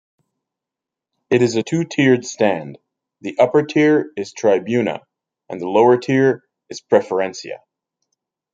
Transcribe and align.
It 1.29 1.43
is 1.43 1.55
a 1.55 1.61
two-tiered 1.61 2.25
stand; 2.25 2.79
The 3.19 3.37
upper-tier 3.37 4.11
is 4.17 4.33
"Tribuna" 4.33 5.03
and 5.47 5.61
lower-tier 5.61 6.41
is 6.69 6.81
"Preferencia". 6.81 7.59